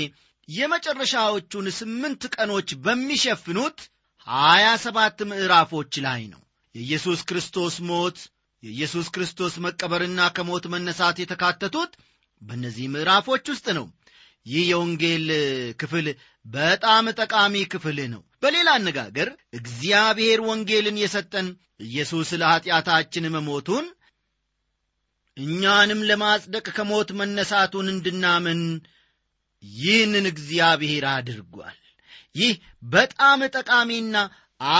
የመጨረሻዎቹን 0.48 1.66
ስምንት 1.78 2.22
ቀኖች 2.34 2.68
በሚሸፍኑት 2.84 3.78
ሀያ 4.26 4.66
ሰባት 4.84 5.18
ምዕራፎች 5.30 5.92
ላይ 6.06 6.22
ነው። 6.32 6.40
የኢየሱስ 6.74 7.20
ክርስቶስ 7.28 7.76
ሞት 7.88 8.18
የኢየሱስ 8.62 9.06
ክርስቶስ 9.08 9.54
መቀበርና 9.64 10.20
ከሞት 10.36 10.64
መነሳት 10.72 11.16
የተካተቱት 11.20 11.92
በእነዚህ 12.42 12.86
ምዕራፎች 12.94 13.44
ውስጥ 13.52 13.66
ነው። 13.78 13.86
ይህ 14.46 14.64
የወንጌል 14.70 15.26
ክፍል 15.80 16.06
በጣም 16.46 17.06
ጠቃሚ 17.20 17.54
ክፍል 17.72 17.98
ነው። 18.12 18.22
በሌላ 18.42 18.68
አነጋገር 18.78 19.28
እግዚአብሔር 19.52 20.40
ወንጌልን 20.48 20.98
የሰጠን 21.02 21.46
ኢየሱስ 21.80 22.28
ለኀጢአታችን 22.40 23.30
መሞቱን 23.36 23.86
እኛንም 25.36 26.00
ለማጽደቅ 26.10 26.66
ከሞት 26.76 27.08
መነሳቱን 27.12 27.86
እንድናምን 27.88 28.60
ይህንን 29.78 30.26
እግዚአብሔር 30.30 31.04
አድርጓል። 31.12 31.76
ይህ 32.36 32.52
በጣም 32.92 33.40
ጠቃሚና 33.56 34.16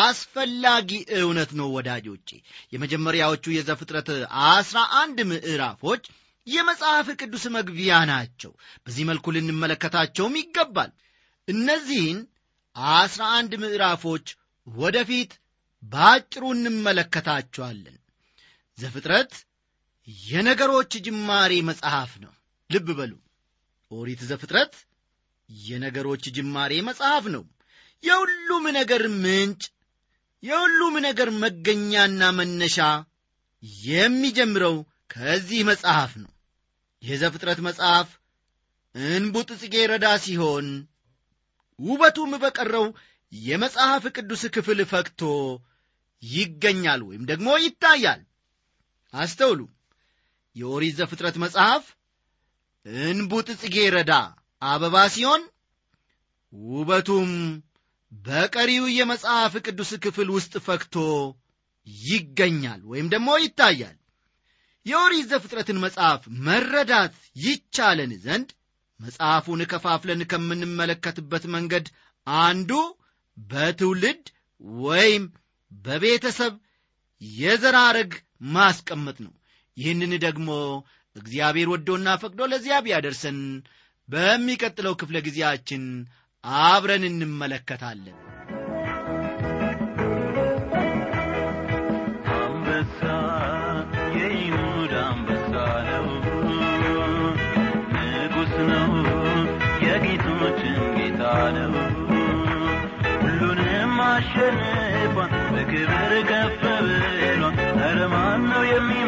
አስፈላጊ 0.00 0.90
እውነት 1.18 1.50
ነው 1.58 1.68
ወዳጆቼ። 1.76 2.28
የመጀመሪያዎቹ 2.74 3.44
የዘፍጥረት 3.54 4.08
አስራ 4.50 4.78
አንድ 5.00 5.18
ምዕራፎች 5.30 6.04
የመጽሐፍ 6.46 7.08
ቅዱስ 7.20 7.44
መግቢያ 7.56 7.94
ናቸው። 8.10 8.52
በዚህ 8.84 9.04
መልኩ 9.08 9.32
ልንመለከታቸውም 9.36 10.38
ይገባል። 10.40 10.90
እነዚህን 11.48 12.18
አስራ 12.96 13.22
አንድ 13.38 13.52
ምዕራፎች 13.62 14.26
ወደፊት 14.66 15.32
በአጭሩ 15.92 16.44
እንመለከታቸዋለን። 16.54 17.96
ዘፍጥረት 18.78 19.32
የነገሮች 20.26 20.92
ጅማሬ 21.06 21.52
መጽሐፍ 21.68 22.12
ነው። 22.24 22.32
ልብ 22.70 22.88
በሉ 22.98 23.12
ኦሪት 23.90 24.20
ዘፍጥረት 24.28 24.74
የነገሮች 25.48 26.24
ጅማሬ 26.36 26.72
መጽሐፍ 26.88 27.24
ነው። 27.34 27.44
የሁሉም 28.04 28.64
ነገር 28.78 29.02
ምንጭ 29.16 29.62
የሁሉም 30.42 30.94
ነገር 31.06 31.28
መገኛና 31.42 32.22
መነሻ 32.38 32.78
የሚጀምረው 33.86 34.76
ከዚህ 35.10 35.60
መጽሐፍ 35.70 36.12
ነው። 36.22 36.32
የዘፍጥረት 37.02 37.60
መጽሐፍ 37.66 38.08
እንቡጥ 38.94 39.48
ጽጌ 39.60 39.76
ረዳ 39.90 40.06
ሲሆን 40.24 40.68
ውበቱም 41.78 42.32
በቀረው 42.42 42.86
የመጽሐፍ 43.32 44.04
ቅዱስ 44.16 44.42
ክፍል 44.54 44.80
ፈክቶ 44.92 45.22
ይገኛል 46.22 47.00
ወይም 47.08 47.24
ደግሞ 47.30 47.48
ይታያል። 47.64 48.20
አስተውሉ። 49.14 49.60
የኦሪት 50.56 50.94
ዘፍጥረት 51.00 51.36
መጽሐፍ 51.44 51.84
እንቡጥ 52.86 53.48
ጽጌረዳ 53.60 54.12
አበባ 54.62 54.96
ሲሆን 55.14 55.42
ውበቱም 56.52 57.30
በቀሪው 58.12 58.84
የመጽሐፍ 58.96 59.54
ቅዱስ 59.64 59.90
ክፍል 60.04 60.28
ውስጥ 60.36 60.54
ፈክቶ 60.66 60.94
ይገኛል 62.06 62.80
ወይም 62.90 63.06
ደግሞ 63.14 63.30
ይታያል። 63.42 63.96
የኦሪት 64.86 65.26
ዘፍጥረትን 65.30 65.78
መጽሐፍ 65.84 66.22
መረዳት 66.46 67.14
ይቻለን 67.38 68.12
ዘንድ 68.24 68.48
መጽሐፉን 69.00 69.60
ከፋፍለን 69.72 70.20
ከምንመለከትበት 70.30 71.44
መንገድ 71.54 71.86
አንዱ 72.26 72.70
በትውልድ 73.36 74.24
ወይም 74.80 75.24
በቤተሰብ 75.72 76.54
የዘራረግ 77.20 78.12
ማስቀመጥ 78.54 79.16
ነው። 79.26 79.34
ይህንን 79.76 80.12
ደግሞ 80.18 80.48
እግዚአብሔር 81.16 81.68
ወዶና 81.72 82.08
ፈቅዶ 82.22 82.40
ለዚያ 82.50 82.76
ቢያደርሰን 82.86 83.38
በሚቀጥለው 84.08 84.94
ክፍለ 85.00 85.16
ጊዜያችን 85.26 85.84
አብረን 86.64 87.04
እንመለከታለን። 87.10 88.16
አንበሳ 92.36 93.00
አንበሳ 95.02 95.52
ነው። 95.88 96.06
ንጉሥ 97.94 98.54
ነው 98.70 98.90
የጌቶችን 99.86 100.78
ሁሉንም 103.22 103.94
አሸንፏል 104.06 105.32
በክብር 105.54 106.12
ከፍ 106.30 106.62
ብሏል። 106.80 107.42
ኧረ 107.80 107.98
ማን 108.14 108.42
ነው 108.50 108.62
የሚመስለው 108.66 109.05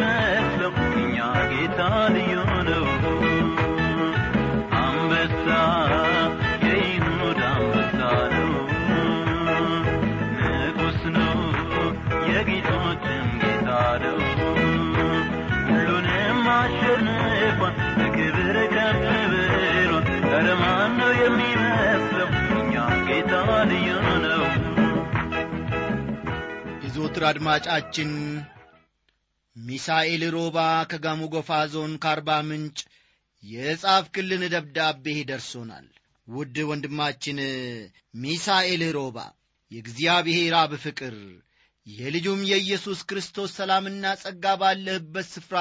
የዘወትር 27.09 27.25
አድማጫችን 27.29 28.11
ሚሳኤል 29.57 30.23
ሮባ 30.35 30.57
ከጋሙ 30.90 31.21
ጎፋ 31.35 31.51
ዞን 31.73 31.92
ከአርባ 32.03 32.31
ምንጭ 32.49 32.79
የጻፍክልን 33.42 34.42
ደብዳቤ 34.55 35.14
ደርሶናል። 35.31 35.87
ውድ 36.29 36.57
ወንድማችን 36.71 37.38
ሚሳኤል 38.25 38.83
ሮባ 38.97 39.16
የእግዚአብሔር 39.71 40.57
አብ 40.61 40.75
ፍቅር 40.85 41.16
የልጁም 41.87 42.42
የኢየሱስ 42.51 43.01
ክርስቶስ 43.09 43.57
ሰላምና 43.59 44.12
ጸጋ 44.23 44.55
ባለህበት 44.61 45.29
ስፍራ 45.33 45.57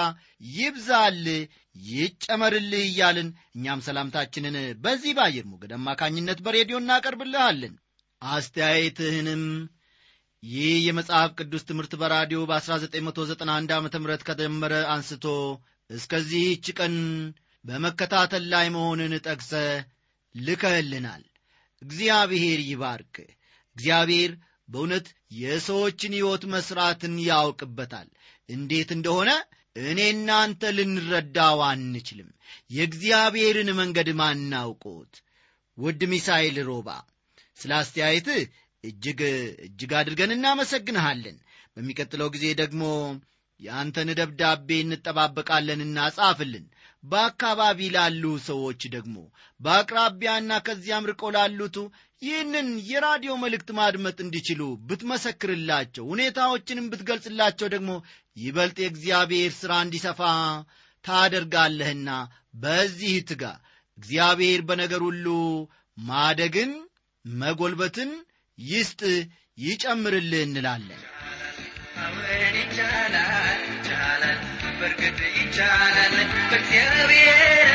ይብዛልህ 0.52 1.42
ይጨመርልህ 1.90 2.86
እያልን 2.86 3.32
እኛም 3.58 3.86
ሰላምታችንን 3.88 4.58
በዚህ 4.84 5.16
በአየር 5.20 5.48
ሞገድ 5.52 5.74
አማካኝነት 5.80 6.42
በሬዲዮ 6.46 6.80
እናቀርብልሃለን። 6.84 7.76
አስተያየትህንም 8.22 9.44
ይህ 10.44 10.74
የመጽሐፍ 10.86 11.30
ቅዱስ 11.40 11.64
ትምህርት 11.64 11.94
በራዲዮ 12.02 12.40
በ1991 12.46 13.72
ዓ 13.74 13.80
ም 13.82 13.88
ከጀመረ 14.28 14.74
አንስቶ 14.94 15.26
እስከዚህች 15.90 16.66
ቀን 16.78 16.96
በመከታተል 17.66 18.44
ላይ 18.54 18.68
መሆንን 18.76 19.14
ጠቅሰ 19.26 19.52
ልከህልናል። 20.36 21.24
እግዚአብሔር 21.82 22.60
ይባርክ። 22.68 23.16
እግዚአብሔር 23.76 24.32
በእውነት 24.70 25.08
የሰዎችን 25.38 26.16
ሕይወት 26.18 26.44
መሥራትን 26.54 27.16
ያውቅበታል። 27.28 28.08
እንዴት 28.50 28.90
እንደሆነ 28.98 29.30
እኔ 29.84 30.00
እናንተ 30.14 30.72
ልንረዳው 30.78 31.60
አንችልም። 31.68 32.30
የእግዚአብሔርን 32.76 33.70
መንገድ 33.80 34.10
ማናውቆት 34.22 35.14
ውድ 35.78 36.02
ሚሳኤል 36.12 36.58
ሮባ 36.70 36.90
ስለ 37.58 37.72
አስተያየትህ 37.82 38.42
እጅግ 38.84 39.20
እጅግ 39.68 39.92
አድርገን 40.00 40.34
እናመሰግንሃለን። 40.36 41.38
በሚቀጥለው 41.78 42.28
ጊዜ 42.36 42.46
ደግሞ 42.62 42.84
የአንተን 43.60 44.10
ደብዳቤ 44.20 44.70
እንጠባበቃለንና 44.84 46.00
ጻፍልን። 46.18 46.66
በአካባቢ 47.04 47.80
ላሉ 47.96 48.24
ሰዎች 48.48 48.82
ደግሞ 48.96 49.16
በአቅራቢያና 49.60 50.52
ከዚያም 50.66 51.08
ርቆ 51.10 51.30
ላሉቱ 51.36 51.78
ይህንን 52.22 52.68
የራዲዮ 52.90 53.34
መልእክት 53.42 53.70
ማድመጥ 53.80 54.18
እንዲችሉ 54.24 54.62
ብትመሰክርላቸው 54.88 56.06
ሁኔታዎችንም 56.12 56.90
ብትገልጽላቸው 56.92 57.68
ደግሞ 57.76 57.92
ይበልጥ 58.38 58.78
የእግዚአብሔር 58.84 59.52
ሥራ 59.60 59.74
እንዲሰፋ 59.86 60.22
ታደርጋለህና 61.06 62.10
በዚህ 62.62 63.16
ትጋ። 63.30 63.44
እግዚአብሔር 63.98 64.62
በነገር 64.68 65.02
ሁሉ 65.08 65.28
ማደግን 65.98 66.72
መጎልበትን 67.26 68.12
ይስጥ 68.58 69.02
ይጨምርልህ 69.58 70.42
እንላለን። 70.44 71.02
ይቻላል 72.58 74.40
ይቻላል 75.38 76.16
በእግዚአብሔር 76.50 77.68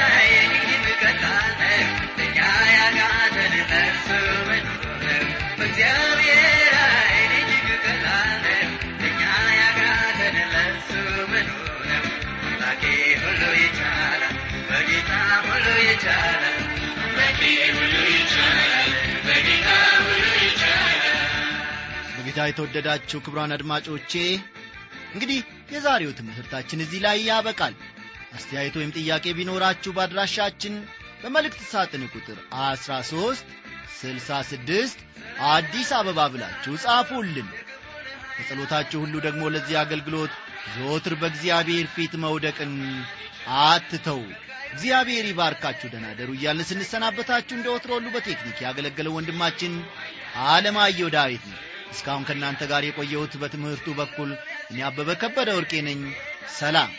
የተወደዳችሁ 22.47 23.19
ክብሯን 23.25 23.55
አድማጮቼ 23.57 24.13
እንግዲህ 25.13 25.39
የዛሬው 25.73 26.13
ትምህርታችን 26.19 26.83
እዚህ 26.85 27.01
ላይ 27.07 27.19
ያበቃል። 27.29 27.75
አስተያየት 28.35 28.75
ወይም 28.79 28.95
ጥያቄ 28.99 29.25
ቢኖራችሁ 29.39 29.91
በአድራሻችን 29.97 30.75
በመልእክት 31.23 31.61
ሳጥን 31.73 32.05
ቁጥር 32.13 32.39
13 32.61 33.51
66 33.99 35.03
አዲስ 35.51 35.91
አበባ 35.99 36.21
ብላችሁ 36.33 36.73
ጻፉልን። 36.85 37.49
በጸሎታችሁ 38.37 38.99
ሁሉ 39.05 39.15
ደግሞ 39.27 39.43
ለዚህ 39.55 39.77
አገልግሎት 39.83 40.33
ዘወትር 40.75 41.15
በእግዚአብሔር 41.21 41.87
ፊት 41.95 42.15
መውደቅን 42.25 42.73
አትተው። 43.63 44.21
እግዚአብሔር 44.73 45.25
ይባርካችሁ 45.29 45.89
ደናደሩ 45.93 46.31
እያልን 46.37 46.69
ስንሰናበታችሁ 46.69 47.55
እንደ 47.57 47.69
ወትሮ 47.75 47.99
በቴክኒክ 48.15 48.59
ያገለገለው 48.67 49.17
ወንድማችን 49.17 49.73
አለማየሁ 50.49 51.09
ዳዊት 51.17 51.45
ነው 51.51 51.61
እስካሁን 51.93 52.27
ከእናንተ 52.29 52.63
ጋር 52.71 52.83
የቆየሁት 52.87 53.35
በትምህርቱ 53.41 53.89
በኩል 53.99 54.31
እኔ 54.71 54.79
አበበ 54.89 55.11
ከበደ 55.23 55.51
ወርቄ 55.59 55.73
ነኝ። 55.89 56.01
ሰላም 56.59 56.91